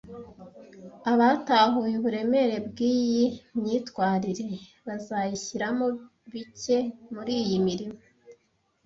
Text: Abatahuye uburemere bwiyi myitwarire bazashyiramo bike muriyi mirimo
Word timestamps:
Abatahuye 1.11 1.93
uburemere 1.97 2.55
bwiyi 2.67 3.25
myitwarire 3.59 4.49
bazashyiramo 4.85 5.85
bike 6.31 6.77
muriyi 7.13 7.55
mirimo 7.67 7.97